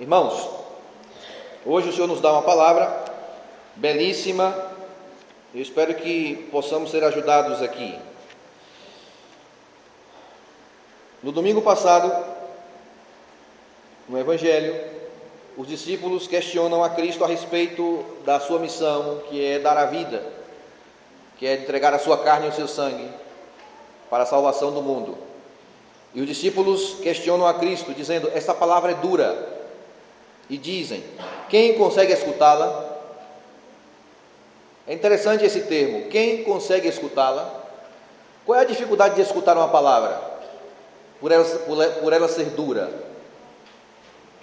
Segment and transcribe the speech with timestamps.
[0.00, 0.50] Irmãos,
[1.64, 3.04] hoje o Senhor nos dá uma palavra
[3.76, 4.52] belíssima.
[5.54, 7.96] Eu espero que possamos ser ajudados aqui.
[11.22, 12.12] No domingo passado,
[14.08, 14.74] no Evangelho,
[15.56, 20.26] os discípulos questionam a Cristo a respeito da sua missão, que é dar a vida,
[21.38, 23.08] que é entregar a sua carne e o seu sangue
[24.10, 25.16] para a salvação do mundo.
[26.12, 29.54] E os discípulos questionam a Cristo, dizendo: Esta palavra é dura,
[30.48, 31.02] e dizem:
[31.48, 32.92] Quem consegue escutá-la?
[34.86, 37.62] É interessante esse termo, quem consegue escutá-la?
[38.44, 40.20] Qual é a dificuldade de escutar uma palavra?
[41.18, 42.92] Por ela, por, ela ser dura.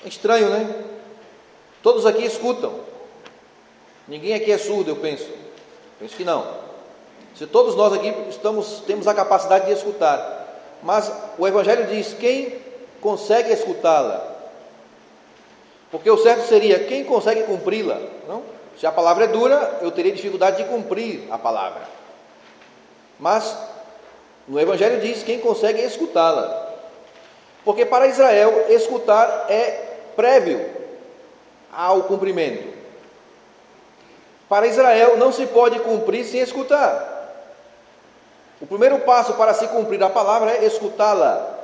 [0.03, 0.83] É estranho, né?
[1.83, 2.73] Todos aqui escutam.
[4.07, 5.29] Ninguém aqui é surdo, eu penso.
[5.99, 6.61] Penso que não.
[7.35, 10.41] Se todos nós aqui estamos, temos a capacidade de escutar.
[10.81, 12.59] Mas o Evangelho diz: quem
[12.99, 14.30] consegue escutá-la?
[15.91, 18.43] Porque o certo seria quem consegue cumpri-la, não?
[18.79, 21.81] Se a palavra é dura, eu teria dificuldade de cumprir a palavra.
[23.19, 23.55] Mas
[24.47, 26.69] no Evangelho diz quem consegue escutá-la.
[27.63, 30.65] Porque para Israel, escutar é prévio
[31.71, 32.71] ao cumprimento.
[34.49, 37.09] Para Israel, não se pode cumprir sem escutar.
[38.59, 41.59] O primeiro passo para se cumprir a palavra é escutá-la.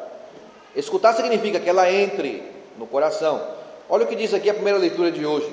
[0.75, 2.43] Escutar significa que ela entre
[2.77, 3.56] no coração.
[3.89, 5.51] Olha o que diz aqui a primeira leitura de hoje.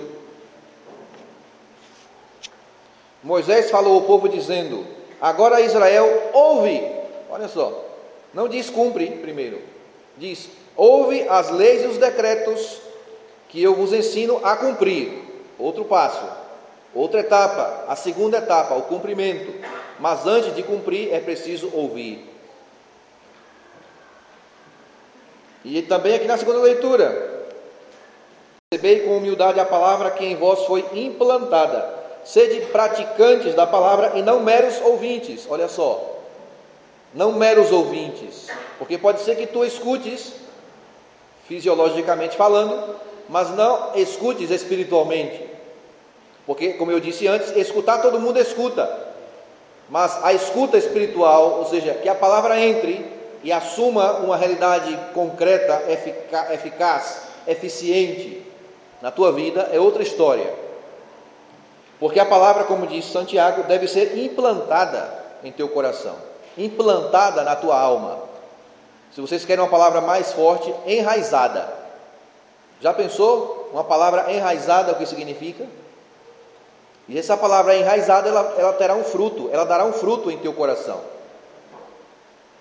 [3.23, 4.87] Moisés falou ao povo dizendo:
[5.21, 6.81] Agora Israel ouve.
[7.31, 7.85] Olha só,
[8.33, 9.61] não diz cumpre primeiro,
[10.17, 12.81] diz ouve as leis e os decretos
[13.49, 15.23] que eu vos ensino a cumprir.
[15.59, 16.29] Outro passo,
[16.95, 19.55] outra etapa, a segunda etapa, o cumprimento.
[20.01, 22.29] Mas antes de cumprir é preciso ouvir.
[25.65, 27.34] E também aqui na segunda leitura,
[28.75, 31.95] Recebei com humildade a palavra que em vós foi implantada.
[32.25, 35.47] Sede praticantes da palavra e não meros ouvintes.
[35.49, 36.19] Olha só.
[37.15, 38.49] Não meros ouvintes.
[38.77, 40.33] Porque pode ser que tu escutes,
[41.47, 42.97] fisiologicamente falando,
[43.29, 45.49] mas não escutes espiritualmente.
[46.45, 48.91] Porque, como eu disse antes, escutar todo mundo escuta.
[49.89, 53.07] Mas a escuta espiritual, ou seja, que a palavra entre
[53.45, 55.81] e assuma uma realidade concreta,
[56.53, 58.43] eficaz, eficiente,
[59.05, 60.51] na tua vida é outra história.
[62.01, 65.13] Porque a palavra, como diz Santiago, deve ser implantada
[65.45, 66.17] em teu coração,
[66.57, 68.21] implantada na tua alma.
[69.15, 71.71] Se vocês querem uma palavra mais forte, enraizada.
[72.81, 73.69] Já pensou?
[73.75, 75.67] Uma palavra enraizada, o que significa?
[77.07, 80.55] E essa palavra enraizada, ela, ela terá um fruto, ela dará um fruto em teu
[80.55, 81.03] coração.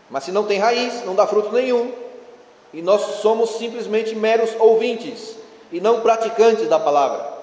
[0.09, 1.93] Mas se não tem raiz, não dá fruto nenhum.
[2.73, 5.41] E nós somos simplesmente meros ouvintes
[5.73, 7.33] e não praticantes da palavra.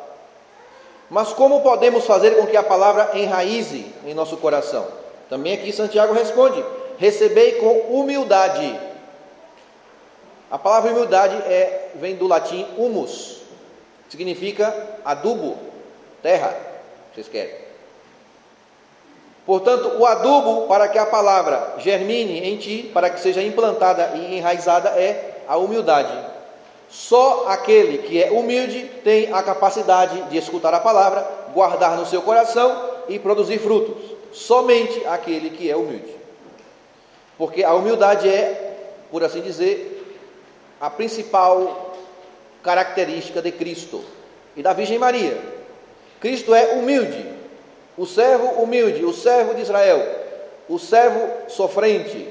[1.10, 4.86] Mas como podemos fazer com que a palavra enraize em nosso coração?
[5.28, 6.64] Também aqui Santiago responde:
[6.96, 8.78] recebei com humildade.
[10.48, 13.38] A palavra humildade é, vem do latim humus,
[14.08, 14.74] significa
[15.04, 15.56] adubo,
[16.22, 16.56] terra,
[17.12, 17.54] vocês querem.
[19.44, 24.38] Portanto, o adubo para que a palavra germine em ti, para que seja implantada e
[24.38, 26.39] enraizada, é a humildade.
[26.90, 32.20] Só aquele que é humilde tem a capacidade de escutar a palavra, guardar no seu
[32.20, 34.10] coração e produzir frutos.
[34.32, 36.14] Somente aquele que é humilde.
[37.38, 38.76] Porque a humildade é,
[39.10, 40.18] por assim dizer,
[40.80, 41.96] a principal
[42.62, 44.04] característica de Cristo
[44.56, 45.38] e da Virgem Maria.
[46.18, 47.24] Cristo é humilde,
[47.96, 50.06] o servo humilde, o servo de Israel,
[50.68, 52.28] o servo sofrente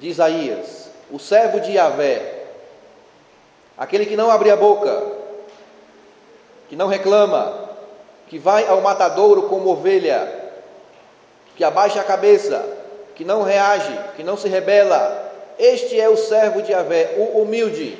[0.00, 2.31] de Isaías, o servo de Yahvé,
[3.76, 5.02] aquele que não abre a boca,
[6.68, 7.70] que não reclama,
[8.28, 10.40] que vai ao matadouro como ovelha,
[11.56, 12.64] que abaixa a cabeça,
[13.14, 15.30] que não reage, que não se rebela.
[15.58, 17.98] Este é o servo de Avé, o humilde.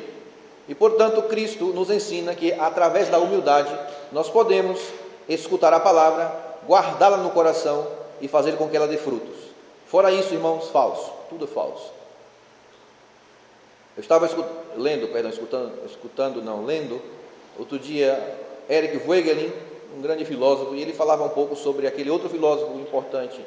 [0.69, 3.71] E portanto, Cristo nos ensina que através da humildade
[4.10, 4.80] nós podemos
[5.28, 6.33] escutar a palavra,
[6.66, 7.86] guardá-la no coração
[8.21, 9.36] e fazer com que ela dê frutos.
[9.86, 11.92] Fora isso, irmãos, falso, tudo é falso.
[13.97, 14.27] Eu estava
[14.77, 17.01] lendo, perdão, escutando, escutando, não, lendo,
[17.59, 18.39] outro dia,
[18.69, 19.53] Eric Voegelin,
[19.97, 23.41] um grande filósofo, e ele falava um pouco sobre aquele outro filósofo importante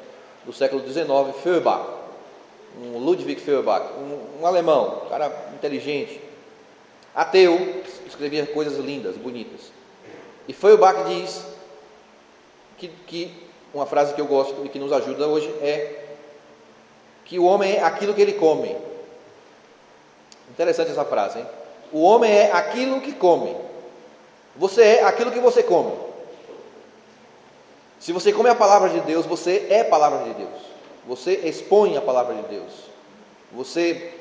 [0.44, 1.06] do século XIX,
[1.42, 1.86] Feuerbach,
[2.80, 6.20] um Ludwig Feuerbach, um, um alemão, um cara inteligente,
[7.14, 9.72] ateu, escrevia coisas lindas, bonitas.
[10.46, 11.44] E Feuerbach diz
[12.78, 13.32] que, que
[13.74, 16.04] uma frase que eu gosto e que nos ajuda hoje é
[17.24, 18.76] que o homem é aquilo que ele come.
[20.56, 21.46] Interessante essa frase, hein?
[21.92, 23.54] O homem é aquilo que come.
[24.56, 25.92] Você é aquilo que você come.
[28.00, 30.62] Se você come a palavra de Deus, você é palavra de Deus.
[31.06, 32.72] Você expõe a palavra de Deus.
[33.52, 34.14] Você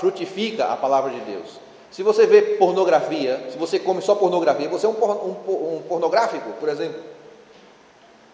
[0.00, 1.60] frutifica a palavra de Deus.
[1.90, 6.50] Se você vê pornografia, se você come só pornografia, você é um, um, um pornográfico,
[6.58, 7.02] por exemplo.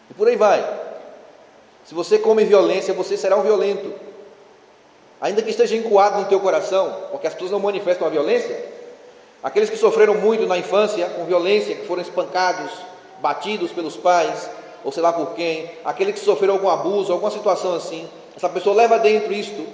[0.08, 0.62] E por aí vai.
[1.84, 3.92] Se você come violência, você será um violento.
[5.24, 8.62] Ainda que esteja encoado no teu coração, porque as pessoas não manifestam a violência,
[9.42, 12.70] aqueles que sofreram muito na infância com violência, que foram espancados,
[13.22, 14.50] batidos pelos pais,
[14.84, 18.06] ou sei lá por quem, aquele que sofreu algum abuso, alguma situação assim,
[18.36, 19.66] essa pessoa leva dentro isto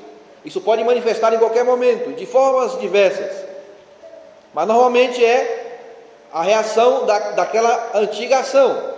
[0.44, 3.44] isso pode manifestar em qualquer momento, de formas diversas.
[4.54, 5.80] Mas normalmente é
[6.32, 8.94] a reação da, daquela antiga ação.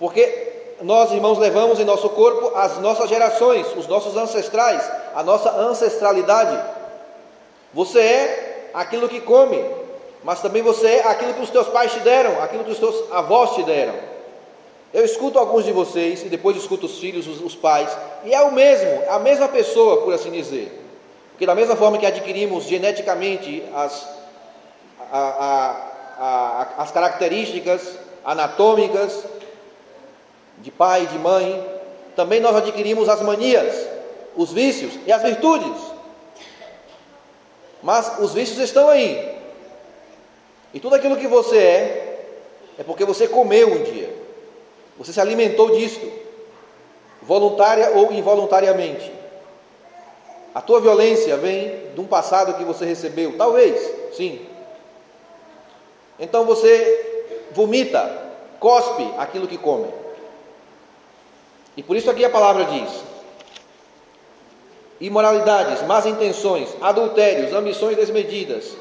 [0.00, 4.82] Porque nós, irmãos, levamos em nosso corpo as nossas gerações, os nossos ancestrais,
[5.14, 6.58] a nossa ancestralidade.
[7.74, 9.62] Você é aquilo que come,
[10.24, 13.04] mas também você é aquilo que os teus pais te deram, aquilo que os teus
[13.12, 13.94] avós te deram.
[14.92, 17.88] Eu escuto alguns de vocês e depois escuto os filhos, os, os pais,
[18.24, 20.78] e é o mesmo, a mesma pessoa, por assim dizer.
[21.32, 24.08] Porque da mesma forma que adquirimos geneticamente as,
[25.12, 25.76] a, a,
[26.18, 29.24] a, as características anatômicas
[30.62, 31.64] de pai de mãe,
[32.16, 33.74] também nós adquirimos as manias,
[34.36, 35.80] os vícios e as virtudes.
[37.82, 39.38] Mas os vícios estão aí.
[40.72, 42.26] E tudo aquilo que você é,
[42.78, 44.14] é porque você comeu um dia.
[44.98, 46.10] Você se alimentou disto,
[47.22, 49.10] voluntária ou involuntariamente.
[50.54, 54.46] A tua violência vem de um passado que você recebeu, talvez, sim.
[56.18, 59.88] Então você vomita, cospe aquilo que come.
[61.76, 62.90] E por isso aqui a palavra diz:
[65.00, 68.76] imoralidades, más intenções, adultérios, ambições desmedidas,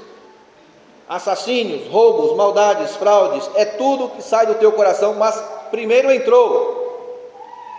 [1.08, 5.42] assassínios, roubos, maldades, fraudes, é tudo que sai do teu coração, mas
[5.72, 6.78] primeiro entrou.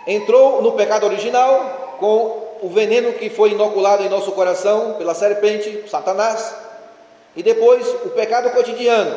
[0.07, 5.87] Entrou no pecado original com o veneno que foi inoculado em nosso coração pela serpente,
[5.87, 6.55] Satanás,
[7.35, 9.15] e depois o pecado cotidiano,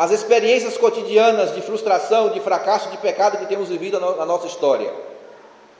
[0.00, 4.90] as experiências cotidianas de frustração, de fracasso, de pecado que temos vivido na nossa história.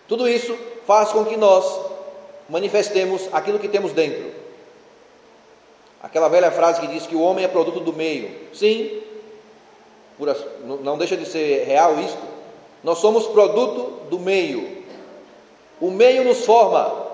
[0.06, 0.54] Tudo isso
[0.86, 1.64] faz com que nós
[2.46, 4.30] manifestemos aquilo que temos dentro.
[6.02, 8.30] Aquela velha frase que diz que o homem é produto do meio.
[8.52, 9.00] Sim,
[10.82, 12.20] não deixa de ser real isto.
[12.84, 14.84] Nós somos produto do meio.
[15.80, 17.06] O meio nos forma,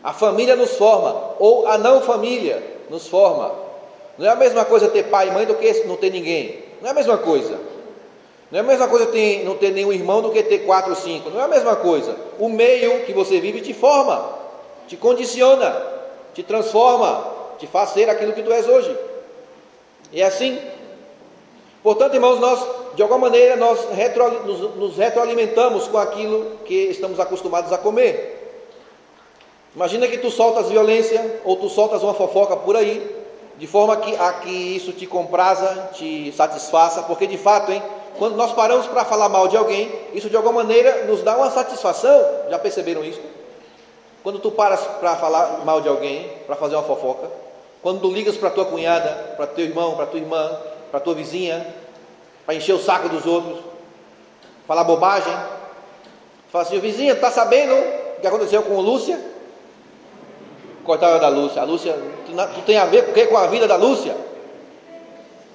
[0.00, 3.63] a família nos forma, ou a não família nos forma.
[4.18, 6.64] Não é a mesma coisa ter pai e mãe do que não ter ninguém.
[6.80, 7.58] Não é a mesma coisa.
[8.50, 10.96] Não é a mesma coisa ter, não ter nenhum irmão do que ter quatro ou
[10.96, 11.30] cinco.
[11.30, 12.14] Não é a mesma coisa.
[12.38, 14.30] O meio que você vive te forma,
[14.86, 15.76] te condiciona,
[16.32, 18.96] te transforma, te faz ser aquilo que tu és hoje.
[20.12, 20.60] E é assim.
[21.82, 22.64] Portanto, irmãos, nós,
[22.94, 28.34] de alguma maneira, nós retro, nos, nos retroalimentamos com aquilo que estamos acostumados a comer.
[29.74, 33.23] Imagina que tu soltas violência ou tu soltas uma fofoca por aí,
[33.58, 37.82] de forma que, a que isso te compraza, te satisfaça, porque de fato, hein,
[38.18, 41.50] quando nós paramos para falar mal de alguém, isso de alguma maneira nos dá uma
[41.50, 42.20] satisfação.
[42.50, 43.20] Já perceberam isso?
[44.22, 47.28] Quando tu paras para falar mal de alguém, para fazer uma fofoca,
[47.82, 50.58] quando tu ligas para tua cunhada, para teu irmão, para tua irmã,
[50.90, 51.66] para tua vizinha,
[52.46, 53.60] para encher o saco dos outros,
[54.66, 55.34] falar bobagem.
[56.50, 59.33] Fala assim, vizinha, está sabendo o que aconteceu com a Lúcia?
[60.84, 61.62] Cortaram da Lúcia.
[61.62, 64.14] A Lúcia, tu, tu tem a ver com, com a vida da Lúcia?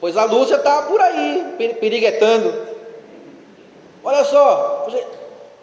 [0.01, 2.53] Pois a Lúcia está por aí, periguetando.
[4.03, 4.87] Olha só,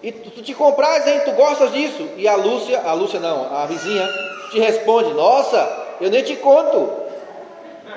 [0.03, 1.21] e tu, tu te compras, hein?
[1.25, 2.09] Tu gostas disso?
[2.17, 4.07] E a Lúcia, a Lúcia não, a vizinha,
[4.51, 5.69] te responde: Nossa,
[6.01, 6.93] eu nem te conto.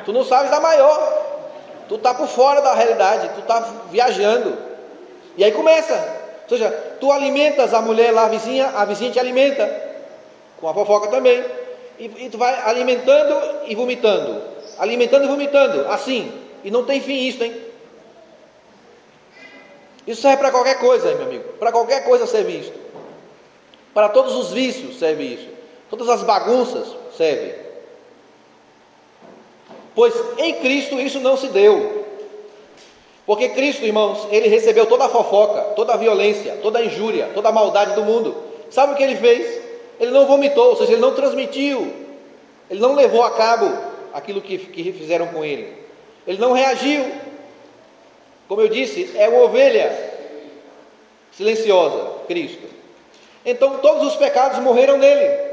[0.05, 1.27] Tu não sabes da maior.
[1.87, 3.59] Tu está por fora da realidade, tu está
[3.91, 4.57] viajando.
[5.35, 5.93] E aí começa.
[6.43, 9.69] Ou seja, tu alimentas a mulher lá, a vizinha, a vizinha te alimenta.
[10.59, 11.43] Com a fofoca também.
[11.99, 13.35] E, e tu vai alimentando
[13.67, 14.41] e vomitando.
[14.77, 15.87] Alimentando e vomitando.
[15.87, 16.31] Assim.
[16.63, 17.53] E não tem fim isso, hein?
[20.07, 21.43] Isso serve para qualquer coisa, meu amigo.
[21.59, 22.73] Para qualquer coisa serve isso.
[23.93, 25.47] Para todos os vícios serve isso.
[25.89, 27.53] Todas as bagunças serve.
[29.93, 32.05] Pois em Cristo isso não se deu.
[33.25, 37.49] Porque Cristo, irmãos, ele recebeu toda a fofoca, toda a violência, toda a injúria, toda
[37.49, 38.35] a maldade do mundo.
[38.71, 39.61] Sabe o que ele fez?
[39.99, 41.91] Ele não vomitou, ou seja, ele não transmitiu,
[42.69, 43.69] ele não levou a cabo
[44.13, 45.73] aquilo que, que fizeram com ele.
[46.25, 47.05] Ele não reagiu.
[48.47, 49.91] Como eu disse, é uma ovelha
[51.31, 52.67] silenciosa, Cristo.
[53.45, 55.49] Então todos os pecados morreram nele.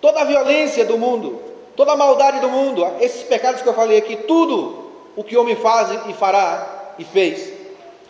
[0.00, 1.40] Toda a violência do mundo,
[1.76, 5.40] toda a maldade do mundo, esses pecados que eu falei aqui, tudo o que o
[5.40, 7.52] homem faz e fará e fez,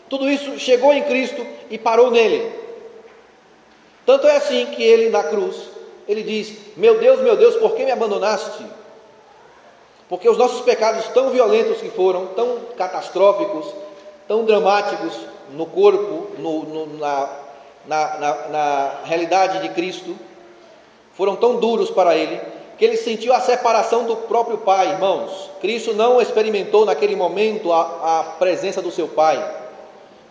[0.08, 2.61] tudo isso chegou em Cristo e parou nele.
[4.04, 5.56] Tanto é assim que ele na cruz,
[6.08, 8.64] ele diz: Meu Deus, meu Deus, por que me abandonaste?
[10.08, 13.72] Porque os nossos pecados tão violentos que foram, tão catastróficos,
[14.28, 15.14] tão dramáticos
[15.52, 17.30] no corpo, no, no, na,
[17.86, 20.14] na, na, na realidade de Cristo,
[21.14, 22.40] foram tão duros para ele,
[22.76, 25.50] que ele sentiu a separação do próprio Pai, irmãos.
[25.60, 29.42] Cristo não experimentou naquele momento a, a presença do seu Pai,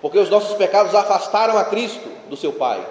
[0.02, 2.86] porque os nossos pecados afastaram a Cristo do seu Pai.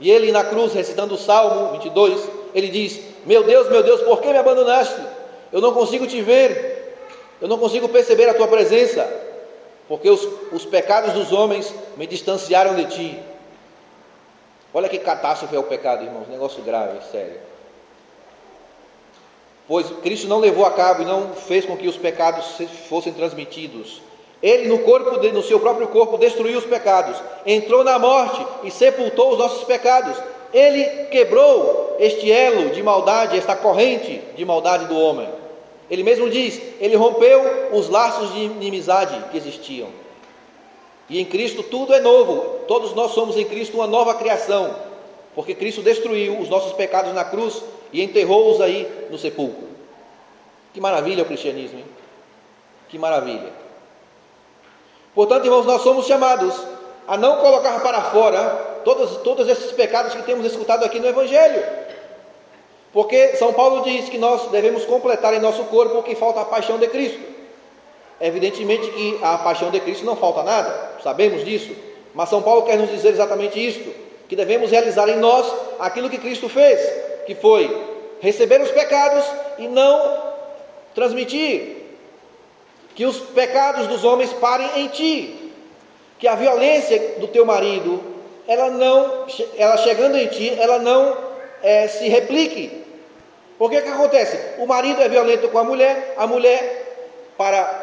[0.00, 4.20] E ele na cruz, recitando o Salmo 22, ele diz: Meu Deus, meu Deus, por
[4.20, 5.00] que me abandonaste?
[5.52, 6.96] Eu não consigo te ver,
[7.40, 9.08] eu não consigo perceber a tua presença,
[9.86, 13.22] porque os, os pecados dos homens me distanciaram de ti.
[14.72, 17.38] Olha que catástrofe é o pecado, irmãos, negócio grave, sério.
[19.68, 22.58] Pois Cristo não levou a cabo e não fez com que os pecados
[22.88, 24.02] fossem transmitidos.
[24.44, 29.32] Ele, no corpo, no seu próprio corpo, destruiu os pecados, entrou na morte e sepultou
[29.32, 30.14] os nossos pecados.
[30.52, 35.26] Ele quebrou este elo de maldade, esta corrente de maldade do homem.
[35.90, 39.88] Ele mesmo diz: ele rompeu os laços de inimizade que existiam.
[41.08, 42.58] E em Cristo tudo é novo.
[42.68, 44.76] Todos nós somos em Cristo uma nova criação,
[45.34, 49.68] porque Cristo destruiu os nossos pecados na cruz e enterrou-os aí no sepulcro.
[50.74, 51.86] Que maravilha o cristianismo, hein?
[52.90, 53.64] Que maravilha.
[55.14, 56.54] Portanto, irmãos, nós somos chamados
[57.06, 58.40] a não colocar para fora
[58.84, 61.62] todos, todos esses pecados que temos escutado aqui no Evangelho.
[62.92, 66.44] Porque São Paulo diz que nós devemos completar em nosso corpo o que falta a
[66.44, 67.20] paixão de Cristo.
[68.20, 71.74] Evidentemente que a paixão de Cristo não falta nada, sabemos disso.
[72.14, 73.92] Mas São Paulo quer nos dizer exatamente isto:
[74.28, 76.80] que devemos realizar em nós aquilo que Cristo fez,
[77.26, 77.68] que foi
[78.20, 79.24] receber os pecados
[79.58, 80.22] e não
[80.94, 81.73] transmitir.
[82.94, 85.52] Que os pecados dos homens parem em ti.
[86.18, 88.02] Que a violência do teu marido,
[88.46, 91.16] ela não, ela chegando em ti, ela não
[91.62, 92.84] é, se replique
[93.58, 94.38] porque que acontece?
[94.58, 97.82] O marido é violento com a mulher, a mulher, para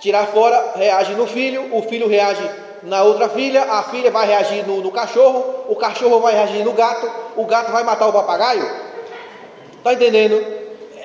[0.00, 2.48] tirar fora, reage no filho, o filho reage
[2.82, 6.72] na outra filha, a filha vai reagir no, no cachorro, o cachorro vai reagir no
[6.72, 8.64] gato, o gato vai matar o papagaio.
[9.76, 10.42] Está entendendo?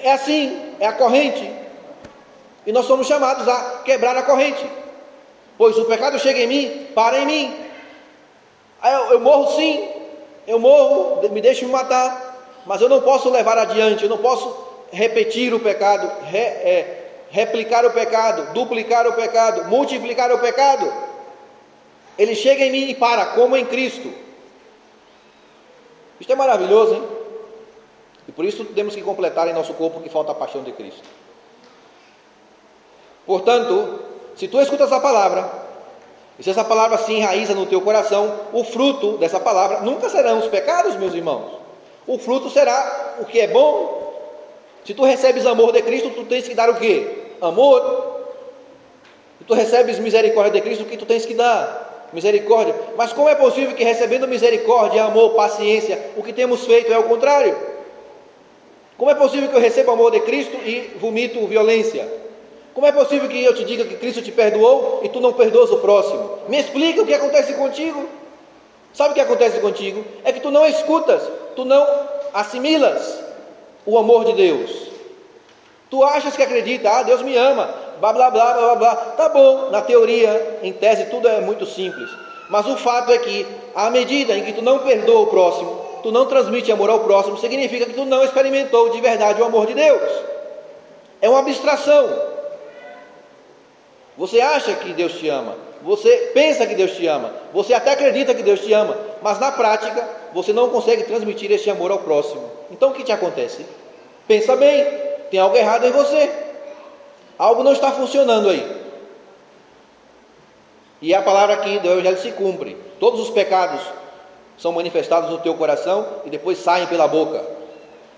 [0.03, 1.51] É assim, é a corrente.
[2.65, 4.65] E nós somos chamados a quebrar a corrente.
[5.57, 7.55] Pois o pecado chega em mim, para em mim.
[8.83, 9.89] Eu, eu morro sim,
[10.47, 14.65] eu morro, me deixe me matar, mas eu não posso levar adiante, eu não posso
[14.91, 20.91] repetir o pecado, re, é, replicar o pecado, duplicar o pecado, multiplicar o pecado.
[22.17, 24.11] Ele chega em mim e para, como em Cristo.
[26.19, 27.03] Isto é maravilhoso, hein?
[28.27, 31.03] E por isso temos que completar em nosso corpo que falta a paixão de Cristo.
[33.25, 33.99] Portanto,
[34.35, 35.49] se tu escutas a palavra,
[36.37, 40.39] e se essa palavra se enraiza no teu coração, o fruto dessa palavra nunca serão
[40.39, 41.51] os pecados, meus irmãos.
[42.05, 44.13] O fruto será o que é bom.
[44.83, 47.33] Se tu recebes amor de Cristo, tu tens que dar o que?
[47.41, 48.19] Amor.
[49.39, 52.09] Se tu recebes misericórdia de Cristo, o que tu tens que dar?
[52.13, 52.75] Misericórdia.
[52.95, 57.03] Mas como é possível que recebendo misericórdia, amor, paciência, o que temos feito é o
[57.03, 57.57] contrário?
[58.97, 62.24] Como é possível que eu receba amor de Cristo e vomito violência?
[62.75, 65.71] Como é possível que eu te diga que Cristo te perdoou e tu não perdoas
[65.71, 66.39] o próximo?
[66.49, 68.05] Me explica o que acontece contigo.
[68.93, 70.03] Sabe o que acontece contigo?
[70.25, 71.21] É que tu não escutas,
[71.55, 71.87] tu não
[72.33, 73.23] assimilas
[73.85, 74.89] o amor de Deus.
[75.89, 78.95] Tu achas que acredita, ah, Deus me ama, blá blá blá blá blá.
[78.95, 82.09] Tá bom, na teoria, em tese, tudo é muito simples.
[82.49, 86.11] Mas o fato é que, à medida em que tu não perdoa o próximo, tu
[86.11, 89.75] não transmite amor ao próximo, significa que tu não experimentou de verdade o amor de
[89.75, 90.11] Deus.
[91.21, 92.34] É uma abstração.
[94.17, 98.33] Você acha que Deus te ama, você pensa que Deus te ama, você até acredita
[98.33, 102.49] que Deus te ama, mas na prática você não consegue transmitir esse amor ao próximo.
[102.71, 103.65] Então o que te acontece?
[104.27, 104.85] Pensa bem,
[105.29, 106.31] tem algo errado em você,
[107.37, 108.85] algo não está funcionando aí.
[111.01, 112.77] E a palavra aqui do Evangelho se cumpre.
[112.99, 113.81] Todos os pecados
[114.57, 117.45] são manifestados no teu coração e depois saem pela boca,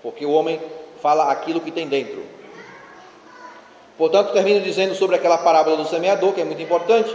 [0.02, 0.60] porque o homem
[1.02, 2.37] fala aquilo que tem dentro.
[3.98, 7.14] Portanto, termino dizendo sobre aquela parábola do semeador, que é muito importante.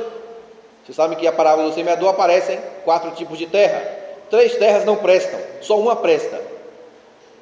[0.83, 3.81] Vocês sabem que a parábola do semeador aparecem quatro tipos de terra.
[4.29, 6.41] Três terras não prestam, só uma presta.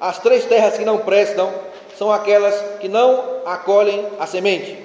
[0.00, 1.52] As três terras que não prestam
[1.98, 4.78] são aquelas que não acolhem a semente.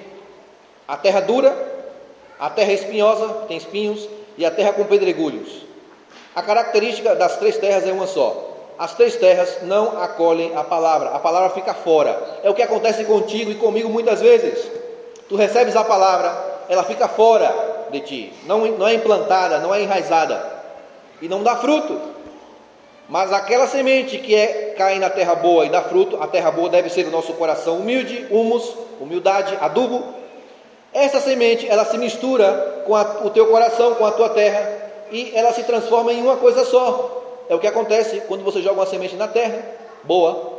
[0.88, 1.56] A terra dura,
[2.38, 5.66] a terra espinhosa, que tem espinhos, e a terra com pedregulhos.
[6.34, 8.57] A característica das três terras é uma só.
[8.78, 12.38] As três terras não acolhem a palavra, a palavra fica fora.
[12.44, 14.70] É o que acontece contigo e comigo muitas vezes.
[15.28, 16.32] Tu recebes a palavra,
[16.68, 17.52] ela fica fora
[17.90, 20.58] de ti, não, não é implantada, não é enraizada
[21.20, 21.98] e não dá fruto.
[23.08, 26.68] Mas aquela semente que é, cai na terra boa e dá fruto, a terra boa
[26.68, 30.04] deve ser o nosso coração humilde, humus, humildade, adubo.
[30.92, 35.32] Essa semente, ela se mistura com a, o teu coração, com a tua terra, e
[35.34, 37.17] ela se transforma em uma coisa só.
[37.48, 39.64] É o que acontece quando você joga uma semente na terra,
[40.04, 40.58] boa.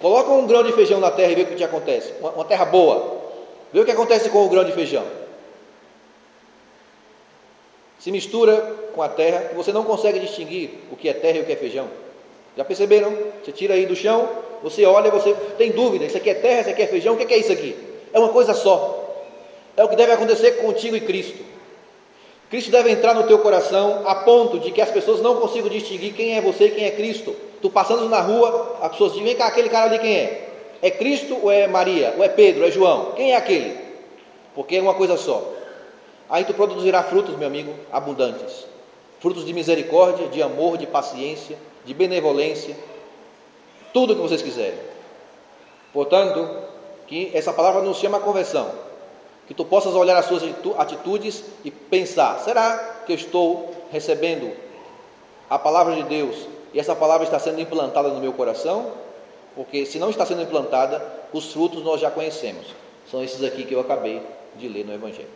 [0.00, 2.12] Coloca um grão de feijão na terra e vê o que te acontece.
[2.20, 3.18] Uma, uma terra boa.
[3.72, 5.04] Vê o que acontece com o grão de feijão.
[7.98, 8.56] Se mistura
[8.94, 11.56] com a terra, você não consegue distinguir o que é terra e o que é
[11.56, 11.88] feijão.
[12.56, 13.16] Já perceberam?
[13.44, 14.28] Você tira aí do chão,
[14.62, 17.32] você olha, você tem dúvida: isso aqui é terra, isso aqui é feijão, o que
[17.32, 17.76] é isso aqui?
[18.12, 19.24] É uma coisa só.
[19.76, 21.44] É o que deve acontecer contigo e Cristo.
[22.50, 26.14] Cristo deve entrar no teu coração a ponto de que as pessoas não consigam distinguir
[26.14, 27.36] quem é você e quem é Cristo.
[27.60, 30.48] Tu passando na rua, as pessoas dizem: vem cá, aquele cara ali quem é?
[30.80, 32.14] É Cristo ou é Maria?
[32.16, 32.62] Ou é Pedro?
[32.62, 33.12] Ou é João?
[33.16, 33.76] Quem é aquele?
[34.54, 35.52] Porque é uma coisa só.
[36.30, 38.66] Aí tu produzirá frutos, meu amigo, abundantes.
[39.20, 42.76] Frutos de misericórdia, de amor, de paciência, de benevolência,
[43.92, 44.78] tudo o que vocês quiserem.
[45.92, 46.48] Portanto,
[47.06, 48.70] que essa palavra nos chama a conversão,
[49.48, 50.42] que tu possas olhar as suas
[50.76, 54.54] atitudes e pensar: será que eu estou recebendo
[55.48, 58.92] a palavra de Deus e essa palavra está sendo implantada no meu coração?
[59.56, 61.02] Porque se não está sendo implantada,
[61.32, 62.66] os frutos nós já conhecemos.
[63.10, 64.22] São esses aqui que eu acabei
[64.54, 65.30] de ler no Evangelho.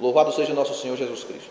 [0.00, 1.50] Louvado seja nosso Senhor Jesus Cristo.